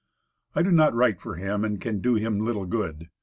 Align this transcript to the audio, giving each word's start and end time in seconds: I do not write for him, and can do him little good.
I 0.55 0.63
do 0.63 0.71
not 0.71 0.95
write 0.95 1.21
for 1.21 1.35
him, 1.35 1.63
and 1.63 1.79
can 1.79 2.01
do 2.01 2.15
him 2.15 2.39
little 2.39 2.65
good. 2.65 3.09